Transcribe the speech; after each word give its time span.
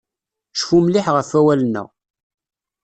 Cfu 0.59 0.77
mliḥ 0.83 1.05
ɣef 1.15 1.29
awalen-a. 1.39 1.83